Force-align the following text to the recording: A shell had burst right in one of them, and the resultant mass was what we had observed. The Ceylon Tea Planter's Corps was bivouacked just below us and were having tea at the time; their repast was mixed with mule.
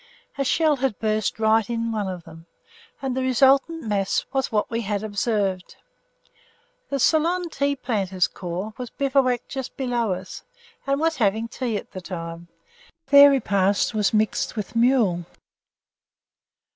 A 0.35 0.43
shell 0.43 0.77
had 0.77 0.97
burst 0.97 1.37
right 1.39 1.69
in 1.69 1.91
one 1.91 2.07
of 2.07 2.23
them, 2.23 2.47
and 3.03 3.15
the 3.15 3.21
resultant 3.21 3.83
mass 3.83 4.25
was 4.33 4.51
what 4.51 4.67
we 4.71 4.81
had 4.81 5.03
observed. 5.03 5.75
The 6.89 6.97
Ceylon 6.99 7.49
Tea 7.51 7.75
Planter's 7.75 8.25
Corps 8.27 8.73
was 8.79 8.89
bivouacked 8.89 9.47
just 9.49 9.77
below 9.77 10.13
us 10.13 10.41
and 10.87 10.99
were 10.99 11.11
having 11.15 11.47
tea 11.47 11.77
at 11.77 11.91
the 11.91 12.01
time; 12.01 12.47
their 13.11 13.29
repast 13.29 13.93
was 13.93 14.11
mixed 14.11 14.55
with 14.55 14.75
mule. 14.75 15.27